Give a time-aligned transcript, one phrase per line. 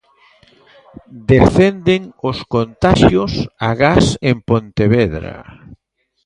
[1.31, 3.33] Descenden os contaxios
[3.71, 5.35] agás en Pontevedra.